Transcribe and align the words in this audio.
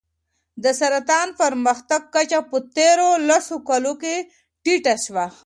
د 0.63 0.65
سرطان 0.79 1.27
پرمختګ 1.41 2.01
کچه 2.13 2.39
په 2.49 2.57
تېرو 2.75 3.09
لسو 3.29 3.55
کلونو 3.69 3.91
کې 4.01 4.15
ټیټه 4.63 4.95
شوې. 5.05 5.25